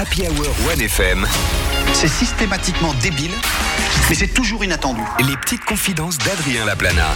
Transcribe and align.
Happy 0.00 0.22
Hour 0.22 0.46
1FM. 0.74 1.26
C'est 1.92 2.08
systématiquement 2.08 2.94
débile, 3.02 3.32
mais 4.08 4.14
c'est 4.14 4.32
toujours 4.32 4.64
inattendu. 4.64 5.02
Les 5.28 5.36
petites 5.36 5.66
confidences 5.66 6.16
d'Adrien 6.16 6.64
Laplana. 6.64 7.08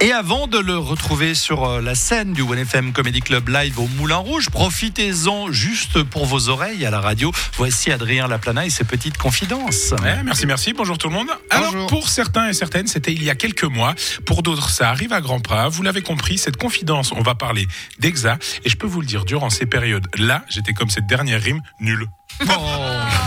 Et 0.00 0.12
avant 0.12 0.46
de 0.46 0.58
le 0.58 0.78
retrouver 0.78 1.34
sur 1.34 1.64
euh, 1.64 1.80
la 1.80 1.96
scène 1.96 2.32
du 2.32 2.42
OneFM 2.42 2.92
Comedy 2.92 3.18
Club 3.18 3.48
Live 3.48 3.80
au 3.80 3.88
Moulin 3.96 4.18
Rouge, 4.18 4.48
profitez-en 4.48 5.50
juste 5.50 6.04
pour 6.04 6.24
vos 6.24 6.50
oreilles 6.50 6.86
à 6.86 6.90
la 6.90 7.00
radio. 7.00 7.32
Voici 7.56 7.90
Adrien 7.90 8.28
Laplana 8.28 8.64
et 8.64 8.70
ses 8.70 8.84
petites 8.84 9.18
confidences. 9.18 9.92
Ouais, 10.00 10.22
merci, 10.24 10.46
merci. 10.46 10.72
Bonjour 10.72 10.98
tout 10.98 11.08
le 11.08 11.14
monde. 11.14 11.26
Alors, 11.50 11.88
pour 11.88 12.08
certains 12.08 12.48
et 12.48 12.52
certaines, 12.52 12.86
c'était 12.86 13.12
il 13.12 13.24
y 13.24 13.30
a 13.30 13.34
quelques 13.34 13.64
mois. 13.64 13.96
Pour 14.24 14.44
d'autres, 14.44 14.70
ça 14.70 14.88
arrive 14.88 15.12
à 15.12 15.20
grands 15.20 15.40
pas. 15.40 15.68
Vous 15.68 15.82
l'avez 15.82 16.02
compris, 16.02 16.38
cette 16.38 16.58
confidence, 16.58 17.10
on 17.10 17.22
va 17.22 17.34
parler 17.34 17.66
d'exa. 17.98 18.38
Et 18.64 18.68
je 18.68 18.76
peux 18.76 18.86
vous 18.86 19.00
le 19.00 19.06
dire, 19.06 19.24
durant 19.24 19.50
ces 19.50 19.66
périodes-là, 19.66 20.44
j'étais 20.48 20.74
comme 20.74 20.90
cette 20.90 21.08
dernière 21.08 21.42
rime, 21.42 21.60
nul. 21.80 22.06
Oh, 22.48 22.52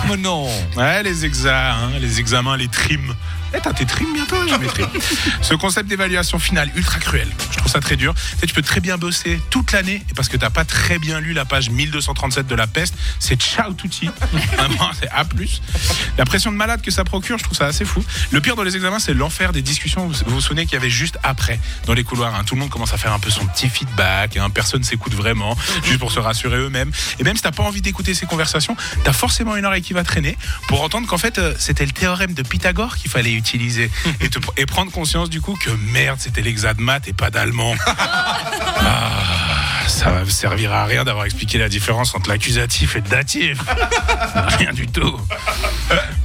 mais 0.07 0.15
non. 0.15 0.47
Ouais, 0.77 1.03
les 1.03 1.25
exas, 1.25 1.73
hein, 1.73 1.91
les 1.99 2.21
examens, 2.21 2.55
les 2.55 2.69
trims. 2.69 3.13
Eh, 3.53 3.57
t'as 3.61 3.73
tes 3.73 3.85
trims 3.85 4.13
bientôt, 4.13 4.37
j'ai 4.47 4.57
mes 4.57 4.67
trims. 4.67 4.87
Ce 5.41 5.53
concept 5.55 5.89
d'évaluation 5.89 6.39
finale, 6.39 6.69
ultra 6.75 6.99
cruel. 6.99 7.27
Je 7.51 7.57
trouve 7.57 7.71
ça 7.71 7.79
très 7.81 7.97
dur. 7.97 8.13
Tu 8.13 8.37
sais, 8.39 8.47
tu 8.47 8.53
peux 8.53 8.61
très 8.61 8.79
bien 8.79 8.97
bosser 8.97 9.41
toute 9.49 9.71
l'année, 9.73 10.03
et 10.09 10.13
parce 10.13 10.29
que 10.29 10.37
t'as 10.37 10.49
pas 10.49 10.63
très 10.63 10.99
bien 10.99 11.19
lu 11.19 11.33
la 11.33 11.43
page 11.43 11.69
1237 11.69 12.47
de 12.47 12.55
la 12.55 12.67
peste, 12.67 12.93
c'est 13.19 13.35
ciao 13.41 13.73
touti. 13.73 14.09
Vraiment, 14.57 14.89
c'est 14.99 15.09
A+. 15.09 15.25
La 16.17 16.25
pression 16.25 16.51
de 16.51 16.57
malade 16.57 16.81
que 16.81 16.91
ça 16.91 17.03
procure, 17.03 17.37
je 17.37 17.43
trouve 17.43 17.57
ça 17.57 17.65
assez 17.65 17.83
fou. 17.83 18.03
Le 18.31 18.39
pire 18.39 18.55
dans 18.55 18.63
les 18.63 18.75
examens, 18.75 18.99
c'est 18.99 19.13
l'enfer 19.13 19.51
des 19.51 19.61
discussions. 19.61 20.07
Vous 20.07 20.15
vous 20.27 20.41
souvenez 20.41 20.65
qu'il 20.65 20.73
y 20.73 20.77
avait 20.77 20.89
juste 20.89 21.17
après, 21.23 21.59
dans 21.87 21.93
les 21.93 22.03
couloirs. 22.03 22.33
hein. 22.35 22.43
Tout 22.45 22.55
le 22.55 22.61
monde 22.61 22.69
commence 22.69 22.93
à 22.93 22.97
faire 22.97 23.11
un 23.13 23.19
peu 23.19 23.29
son 23.29 23.45
petit 23.47 23.67
feedback, 23.69 24.37
hein. 24.37 24.49
personne 24.49 24.83
s'écoute 24.83 25.13
vraiment, 25.13 25.57
juste 25.83 25.99
pour 25.99 26.11
se 26.11 26.19
rassurer 26.19 26.57
eux-mêmes. 26.57 26.91
Et 27.19 27.23
même 27.23 27.35
si 27.35 27.41
t'as 27.41 27.51
pas 27.51 27.63
envie 27.63 27.81
d'écouter 27.81 28.13
ces 28.13 28.25
conversations, 28.25 28.77
t'as 29.03 29.13
forcément 29.13 29.55
une 29.57 29.65
oreille 29.65 29.81
qui 29.81 29.93
va 29.93 30.03
traîner 30.05 30.37
pour 30.67 30.81
entendre 30.83 31.05
qu'en 31.07 31.17
fait, 31.17 31.37
euh, 31.37 31.53
c'était 31.59 31.85
le 31.85 31.91
théorème 31.91 32.33
de 32.33 32.43
Pythagore 32.43 32.95
qu'il 32.97 33.11
fallait 33.11 33.40
utiliser 33.41 33.89
et, 34.21 34.29
te- 34.29 34.39
et 34.57 34.65
prendre 34.65 34.91
conscience 34.91 35.29
du 35.29 35.41
coup 35.41 35.55
que 35.55 35.71
merde, 35.91 36.17
c'était 36.19 36.41
l'exa 36.41 36.73
de 36.73 36.81
maths 36.81 37.07
et 37.07 37.13
pas 37.13 37.29
d'allemand. 37.29 37.75
Ah, 38.83 39.83
ça 39.87 40.09
va 40.09 40.21
me 40.23 40.29
servir 40.29 40.73
à 40.73 40.85
rien 40.85 41.03
d'avoir 41.03 41.25
expliqué 41.25 41.57
la 41.59 41.69
différence 41.69 42.15
entre 42.15 42.29
l'accusatif 42.29 42.95
et 42.95 43.01
le 43.01 43.07
datif. 43.09 43.59
Rien 44.57 44.73
du 44.73 44.87
tout. 44.87 45.15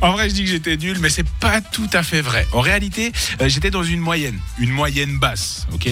En 0.00 0.12
vrai, 0.12 0.28
je 0.30 0.34
dis 0.34 0.44
que 0.44 0.50
j'étais 0.50 0.76
nul, 0.78 0.96
mais 1.00 1.10
c'est 1.10 1.28
pas 1.28 1.60
tout 1.60 1.88
à 1.92 2.02
fait 2.02 2.22
vrai. 2.22 2.46
En 2.52 2.60
réalité, 2.60 3.12
euh, 3.42 3.48
j'étais 3.48 3.70
dans 3.70 3.82
une 3.82 4.00
moyenne, 4.00 4.38
une 4.58 4.70
moyenne 4.70 5.18
basse, 5.18 5.66
ok 5.74 5.88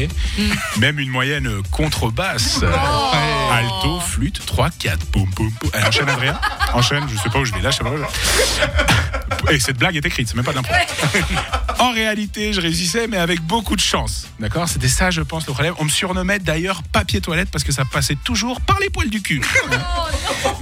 Même 0.78 0.98
une 0.98 1.10
moyenne 1.10 1.46
euh, 1.48 1.62
contrebasse. 1.70 2.60
Euh, 2.62 3.52
Alto, 3.52 4.00
flûte, 4.00 4.40
3, 4.46 4.70
4, 4.78 5.06
boum, 5.10 5.28
boum, 5.36 5.50
boum. 5.60 5.70
Allez, 5.74 5.84
enchaîne, 6.74 7.04
je 7.08 7.16
sais 7.16 7.30
pas 7.30 7.38
où 7.38 7.44
je 7.44 7.54
vais 7.54 7.62
là, 7.62 7.70
je 7.70 7.76
sais 7.76 7.84
pas. 7.84 7.90
Et 9.50 9.60
cette 9.60 9.78
blague 9.78 9.96
est 9.96 10.04
écrite, 10.04 10.28
c'est 10.28 10.36
même 10.36 10.44
pas 10.44 10.52
d'impro. 10.52 10.72
En 11.78 11.92
réalité, 11.92 12.52
je 12.52 12.60
réussissais, 12.60 13.06
mais 13.08 13.18
avec 13.18 13.40
beaucoup 13.42 13.76
de 13.76 13.80
chance. 13.80 14.28
D'accord? 14.38 14.68
C'était 14.68 14.88
ça, 14.88 15.10
je 15.10 15.20
pense, 15.20 15.46
le 15.46 15.52
problème. 15.52 15.74
On 15.78 15.84
me 15.84 15.90
surnommait 15.90 16.38
d'ailleurs 16.38 16.82
papier 16.82 17.20
toilette 17.20 17.50
parce 17.50 17.64
que 17.64 17.72
ça 17.72 17.84
passait 17.84 18.16
toujours 18.24 18.60
par 18.60 18.78
les 18.78 18.90
poils 18.90 19.10
du 19.10 19.20
cul. 19.20 19.42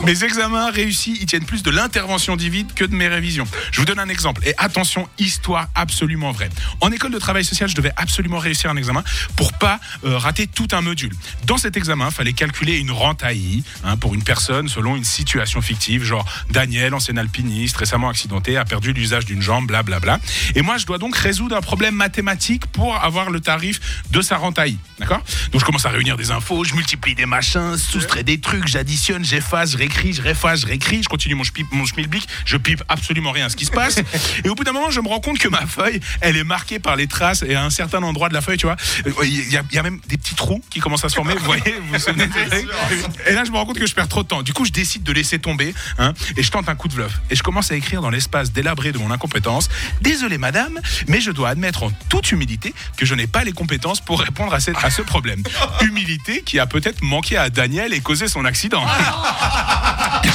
Mes 0.05 0.25
examens 0.25 0.71
réussis, 0.71 1.17
ils 1.21 1.27
tiennent 1.27 1.45
plus 1.45 1.63
de 1.63 1.71
l'intervention 1.71 2.35
divine 2.35 2.67
que 2.75 2.85
de 2.85 2.95
mes 2.95 3.09
révisions. 3.09 3.47
Je 3.71 3.81
vous 3.81 3.87
donne 3.87 4.01
un 4.01 4.09
exemple. 4.09 4.43
Et 4.47 4.55
attention, 4.59 5.09
histoire 5.19 5.69
absolument 5.75 6.33
vraie. 6.33 6.49
En 6.81 6.91
école 6.91 7.13
de 7.13 7.19
travail 7.19 7.45
social, 7.45 7.69
je 7.69 7.77
devais 7.77 7.93
absolument 7.97 8.39
réussir 8.39 8.71
un 8.71 8.77
examen 8.77 9.05
pour 9.37 9.53
pas 9.53 9.79
euh, 10.05 10.19
rater 10.19 10.47
tout 10.47 10.69
un 10.73 10.81
module. 10.81 11.13
Dans 11.45 11.59
cet 11.59 11.77
examen, 11.77 12.09
il 12.09 12.15
fallait 12.15 12.33
calculer 12.33 12.79
une 12.79 12.91
rente 12.91 13.23
AI 13.23 13.63
hein, 13.85 13.97
pour 13.97 14.15
une 14.15 14.25
personne 14.25 14.69
selon 14.69 14.97
une 14.97 15.05
situation 15.05 15.61
fictive, 15.61 16.02
genre 16.05 16.25
Daniel, 16.51 16.95
ancien 16.95 17.17
alpiniste, 17.17 17.77
récemment 17.77 18.09
accidenté, 18.09 18.57
a 18.57 18.65
perdu 18.65 18.93
l'usage 18.93 19.25
d'une 19.25 19.43
jambe, 19.43 19.67
blablabla. 19.67 20.19
Et 20.55 20.63
moi, 20.63 20.79
je 20.79 20.87
dois 20.87 20.99
donc 20.99 21.17
résoudre 21.17 21.57
un 21.57 21.61
problème 21.61 21.95
mathématique 21.95 22.67
pour 22.67 22.97
avoir 22.97 23.31
le 23.31 23.41
tarif 23.41 23.81
de 24.11 24.21
sa 24.21 24.37
rente 24.37 24.59
AI. 24.59 24.77
D'accord? 24.99 25.23
Donc 25.53 25.61
je 25.61 25.65
commence 25.67 25.87
à 25.87 25.91
réunir 25.91 26.17
des 26.17 26.31
infos, 26.31 26.65
je 26.65 26.75
multiplie 26.75 27.15
des 27.15 27.27
machins, 27.27 27.77
soustrais 27.77 28.23
des 28.23 28.39
trucs, 28.41 28.67
j'additionne, 28.69 29.25
j'efface, 29.25 29.73
je 29.73 29.79
réécris, 29.79 30.13
je 30.13 30.23
réefface, 30.23 30.61
je 30.61 30.67
réécris, 30.67 31.03
je 31.03 31.09
continue 31.09 31.35
mon, 31.35 31.43
schpip- 31.45 31.67
mon 31.73 31.85
schmilblick, 31.87 32.27
je 32.45 32.57
pipe 32.57 32.83
absolument 32.89 33.31
rien 33.33 33.47
à 33.47 33.49
ce 33.49 33.57
qui 33.57 33.65
se 33.65 33.71
passe. 33.71 34.01
Et 34.45 34.49
au 34.49 34.55
bout 34.55 34.65
d'un 34.65 34.73
moment, 34.73 34.91
je 34.91 35.01
me 35.01 35.09
rends 35.09 35.21
compte 35.21 35.39
que 35.39 35.49
ma 35.49 35.67
feuille, 35.67 36.01
elle 36.21 36.37
est 36.37 36.45
marquée 36.45 36.79
par 36.79 36.97
les 36.97 37.07
traces 37.07 37.43
et 37.43 37.55
à 37.55 37.65
un 37.65 37.71
certain 37.71 38.03
endroit 38.03 38.29
de 38.29 38.35
la 38.35 38.41
feuille, 38.41 38.57
tu 38.59 38.67
vois, 38.67 38.77
euh, 39.07 39.11
il 39.25 39.53
y, 39.53 39.57
a- 39.57 39.63
il 39.71 39.75
y 39.77 39.79
a 39.79 39.83
même 39.83 40.01
des 40.09 40.17
petits 40.17 40.35
trous 40.35 40.63
qui 40.71 40.81
commencent 40.81 41.05
à 41.05 41.09
se 41.09 41.15
former. 41.15 41.35
Vous 41.35 41.45
voyez, 41.45 41.63
vous 41.81 41.93
vous 41.95 41.99
souvenez 41.99 42.29
Et 43.27 43.33
là, 43.33 43.45
je 43.45 43.51
me 43.51 43.57
rends 43.57 43.67
compte 43.67 43.79
que 43.79 43.87
je 43.87 43.95
perds 43.95 44.09
trop 44.09 44.23
de 44.23 44.29
temps. 44.29 44.43
Du 44.43 44.53
coup, 44.53 44.65
je 44.65 44.73
décide 44.73 45.03
de 45.03 45.13
laisser 45.13 45.39
tomber 45.39 45.75
hein, 45.99 46.13
et 46.37 46.43
je 46.43 46.51
tente 46.51 46.69
un 46.69 46.75
coup 46.75 46.89
de 46.89 46.95
bluff. 46.95 47.21
Et 47.31 47.37
je 47.37 47.43
commence 47.43 47.71
à 47.71 47.75
écrire 47.77 48.01
dans 48.03 48.11
l'espace 48.11 48.53
délabré 48.53 48.93
de 48.93 48.99
mon 48.99 49.11
incompétence. 49.11 49.69
Désolé, 50.01 50.39
madame, 50.39 50.79
mais 51.09 51.21
je 51.21 51.31
dois 51.31 51.51
admettre 51.51 51.83
en 51.85 51.91
toute 52.09 52.31
humilité 52.33 52.75
que 52.97 53.07
je 53.07 53.15
n'ai 53.15 53.27
pas 53.27 53.45
les 53.45 53.53
compétences 53.53 54.01
pour 54.01 54.21
répondre 54.21 54.53
à, 54.55 54.61
cette- 54.61 54.83
à 54.83 54.91
ce 54.91 55.03
problème. 55.03 55.43
Humilité 55.83 56.43
qui 56.43 56.59
a 56.59 56.67
peut-être 56.67 57.03
manqué 57.03 57.37
à 57.37 57.51
Daniel 57.51 57.93
et 57.93 58.01
causé 58.01 58.29
son 58.29 58.45
accident. 58.45 58.85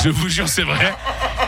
Je 0.03 0.09
vous 0.09 0.29
jure, 0.29 0.47
c'est 0.47 0.63
vrai. 0.63 0.93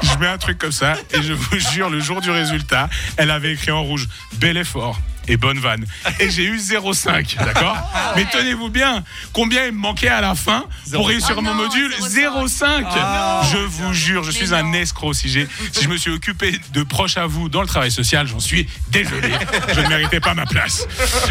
Je 0.02 0.18
mets 0.18 0.28
un 0.28 0.38
truc 0.38 0.58
comme 0.58 0.72
ça 0.72 0.96
et 1.14 1.22
je 1.22 1.34
vous 1.34 1.60
jure, 1.60 1.90
le 1.90 2.00
jour 2.00 2.22
du 2.22 2.30
résultat, 2.32 2.90
elle 3.18 3.32
avait 3.32 3.54
écrit 3.54 3.72
en 3.72 3.84
rouge 3.84 4.08
bel 4.34 4.58
effort 4.58 5.00
et 5.30 5.38
bonne 5.38 5.60
vanne. 5.60 5.86
Et 6.20 6.30
j'ai 6.30 6.44
eu 6.44 6.58
0,5, 6.58 7.38
d'accord 7.46 7.78
Mais 8.16 8.26
tenez-vous 8.30 8.70
bien, 8.70 9.04
combien 9.32 9.66
il 9.66 9.72
me 9.72 9.78
manquait 9.78 10.10
à 10.10 10.20
la 10.22 10.36
fin 10.36 10.66
pour 10.92 11.08
réussir 11.08 11.36
Ah 11.38 11.42
mon 11.42 11.54
non, 11.54 11.64
module? 11.66 11.94
0,5 12.02 13.52
Je 13.52 13.58
vous 13.58 13.94
jure, 13.94 14.24
je 14.24 14.32
suis 14.32 14.54
un 14.54 14.74
escroc. 14.74 15.14
Si, 15.14 15.30
j'ai- 15.30 15.48
si 15.72 15.84
je 15.84 15.90
me 15.90 15.98
suis 15.98 16.12
occupé 16.12 16.60
de 16.74 16.84
proches 16.84 17.18
à 17.18 17.26
vous 17.28 17.48
dans 17.50 17.62
le 17.62 17.68
travail 17.68 17.92
social, 17.92 18.28
j'en 18.28 18.40
suis 18.40 18.68
désolé. 18.92 19.30
Je 19.74 19.82
ne 19.82 19.88
méritais 19.88 20.20
pas 20.20 20.34
ma 20.34 20.46
place. 20.46 20.88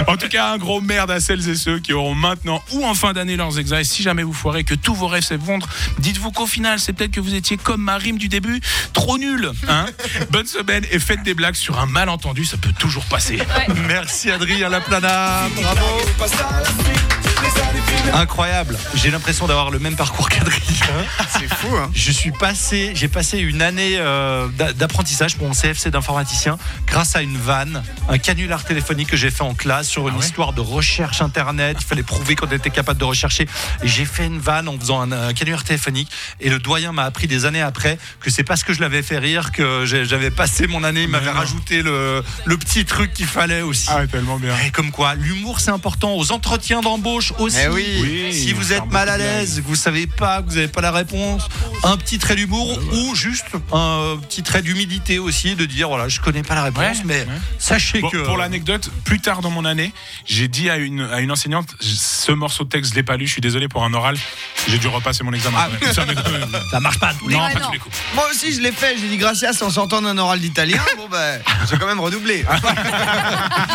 En 0.07 0.17
tout 0.17 0.29
cas, 0.29 0.53
un 0.53 0.59
gros 0.59 0.81
merde 0.81 1.11
à 1.11 1.21
celles 1.21 1.49
et 1.49 1.55
ceux 1.57 1.79
qui 1.81 1.93
auront 1.93 2.15
maintenant 2.15 2.63
ou 2.73 2.85
en 2.87 2.95
fin 2.95 3.13
d'année 3.13 3.37
leurs 3.37 3.59
examens. 3.59 3.85
Si 3.85 4.03
jamais 4.03 4.23
vous 4.23 4.33
foirez, 4.33 4.65
que 4.65 4.75
tous 4.75 4.95
vos 4.95 5.07
rêves 5.09 5.25
s'effondrent, 5.25 5.69
dites-vous 5.99 6.31
qu'au 6.31 6.47
final, 6.47 6.79
c'est 6.79 6.93
peut-être 6.93 7.11
que 7.11 7.21
vous 7.21 7.35
étiez 7.35 7.57
comme 7.57 7.83
ma 7.83 7.97
rime 7.97 8.17
du 8.19 8.29
début, 8.29 8.61
trop 8.93 9.19
nul. 9.19 9.51
Hein 9.69 9.87
Bonne 10.31 10.47
semaine 10.47 10.85
et 10.91 10.99
faites 10.99 11.23
des 11.23 11.35
blagues 11.35 11.55
sur 11.57 11.79
un 11.81 11.87
malentendu, 11.87 12.45
ça 12.45 12.57
peut 12.57 12.73
toujours 12.79 13.05
passer. 13.07 13.39
Merci 13.89 14.31
Adrien 14.31 14.69
Laplana. 14.69 15.49
Bravo. 15.57 16.68
Incroyable. 18.19 18.77
J'ai 18.95 19.11
l'impression 19.13 19.47
d'avoir 19.47 19.71
le 19.71 19.79
même 19.79 19.95
parcours 19.95 20.29
qu'Adrien. 20.29 20.59
C'est 21.39 21.55
fou, 21.55 21.69
hein 21.77 21.89
Je 21.95 22.11
suis 22.11 22.33
passé, 22.33 22.91
j'ai 22.95 23.07
passé 23.07 23.39
une 23.39 23.63
année 23.63 23.97
euh, 23.99 24.49
d'a- 24.59 24.73
d'apprentissage 24.73 25.37
pour 25.37 25.47
mon 25.47 25.55
CFC 25.55 25.91
d'informaticien 25.91 26.59
grâce 26.87 27.15
à 27.15 27.23
une 27.23 27.37
vanne, 27.37 27.83
un 28.09 28.19
canular 28.19 28.65
téléphonique 28.65 29.09
que 29.09 29.17
j'ai 29.17 29.31
fait 29.31 29.43
en 29.43 29.55
classe 29.55 29.89
sur 29.89 30.09
une 30.09 30.15
Ah 30.17 30.19
ouais 30.19 30.25
histoire 30.27 30.53
de 30.53 30.61
recherche 30.61 31.21
internet. 31.21 31.77
Il 31.81 31.87
fallait 31.87 32.03
prouver 32.03 32.35
qu'on 32.35 32.49
était 32.49 32.71
capable 32.71 32.99
de 32.99 33.05
rechercher. 33.05 33.47
J'ai 33.85 34.05
fait 34.05 34.27
une 34.27 34.41
vanne 34.41 34.69
en 34.69 34.77
faisant 34.79 35.01
un, 35.01 35.13
un 35.13 35.33
canular 35.33 35.63
téléphonique. 35.63 36.11
Et 36.41 36.51
le 36.51 36.59
doyen 36.59 36.93
m'a 36.93 37.05
appris 37.05 37.29
des 37.29 37.45
années 37.45 37.63
après 37.63 37.99
que 38.21 38.31
c'est 38.31 38.43
parce 38.45 38.65
que 38.65 38.73
je 38.73 38.81
l'avais 38.81 39.03
fait 39.03 39.19
rire 39.19 39.53
que 39.53 39.85
j'avais 39.85 40.31
passé 40.33 40.67
mon 40.67 40.83
année. 40.83 41.03
Il 41.05 41.09
m'avait 41.09 41.31
rajouté 41.31 41.83
le, 41.83 42.25
le 42.47 42.57
petit 42.59 42.85
truc 42.85 43.13
qu'il 43.15 43.27
fallait 43.27 43.63
aussi. 43.63 43.87
Ah, 43.91 44.07
tellement 44.09 44.39
bien. 44.39 44.55
Et 44.67 44.71
comme 44.73 44.91
quoi, 44.91 45.15
l'humour 45.15 45.61
c'est 45.61 45.71
important 45.71 46.15
aux 46.17 46.33
entretiens 46.33 46.81
d'embauche 46.81 47.33
aussi. 47.39 47.59
Eh 47.65 47.69
oui. 47.69 47.85
Oui, 48.01 48.08
si 48.33 48.53
vous 48.53 48.73
êtes 48.73 48.87
mal 48.91 49.09
à 49.09 49.17
l'aise, 49.19 49.61
que 49.63 49.67
vous 49.69 49.75
savez 49.77 50.07
pas, 50.07 50.43
que 50.43 50.49
vous 50.49 50.55
n'avez 50.57 50.69
pas 50.69 50.81
la 50.81 50.91
réponse, 50.93 51.49
un 51.85 51.97
petit 51.97 52.19
trait 52.19 52.37
d'humour 52.37 52.79
ou 52.93 53.15
juste 53.15 53.47
un 53.73 54.17
petit 54.29 54.43
trait 54.43 54.63
d'humilité 54.63 55.19
aussi, 55.19 55.55
de 55.55 55.65
dire 55.65 55.89
voilà, 55.89 56.09
je 56.09 56.21
connais 56.21 56.43
pas 56.43 56.55
la 56.55 56.65
réponse, 56.65 56.79
Ouais, 56.99 57.03
mais 57.05 57.21
ouais. 57.21 57.27
sachez 57.59 58.01
Bon, 58.01 58.11
que 58.11 58.19
Pour 58.19 58.37
l'anecdote, 58.37 58.91
plus 59.05 59.21
tard 59.21 59.41
dans 59.41 59.51
mon 59.51 59.65
année, 59.65 59.93
j'ai 60.27 60.49
dit 60.49 60.71
à 60.71 60.77
une, 60.77 61.01
à 61.03 61.21
une 61.21 61.31
enseignante 61.33 61.75
ce 61.81 62.33
morceau 62.33 62.65
de 62.65 62.69
texte, 62.69 62.91
je 62.93 62.97
l'ai 62.97 63.03
pas 63.03 63.17
lu, 63.17 63.27
je 63.27 63.33
suis 63.33 63.41
désolé 63.41 63.69
pour 63.69 63.85
un 63.85 63.93
oral. 63.95 64.17
J'ai 64.69 64.79
dû 64.79 64.89
repasser 64.89 65.25
mon 65.25 65.33
examen. 65.33 65.59
Ah. 65.61 65.69
Ça, 65.93 66.05
ça 66.71 66.81
marche 66.81 66.99
pas. 66.99 67.09
à 67.09 67.15
tous 67.15 67.29
les 67.29 67.35
non, 67.37 67.43
Ouais, 67.45 67.53
pas 67.53 67.61
non. 67.61 67.67
tous 67.67 67.73
les 67.73 67.79
coups. 67.79 67.97
Moi 68.15 68.25
aussi, 68.31 68.53
je 68.53 68.61
l'ai 68.61 68.73
fait. 68.73 68.97
J'ai 69.01 69.09
dit 69.09 69.17
gracias 69.17 69.63
en 69.63 69.71
sortant 69.71 70.03
d'un 70.03 70.17
oral 70.19 70.39
d'italien. 70.41 70.83
Bon, 70.97 71.09
ben, 71.11 71.41
j'ai 71.71 71.77
quand 71.79 71.87
même 71.87 72.01
redoublé. 72.01 72.45